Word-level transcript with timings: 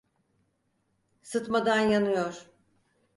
Sıtmadan 1.21 1.79
yanıyor… 1.79 2.49